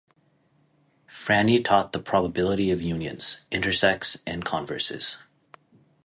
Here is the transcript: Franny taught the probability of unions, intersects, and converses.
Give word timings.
Franny 1.07 1.63
taught 1.63 1.93
the 1.93 1.99
probability 2.01 2.71
of 2.71 2.81
unions, 2.81 3.45
intersects, 3.51 4.17
and 4.25 4.43
converses. 4.43 5.19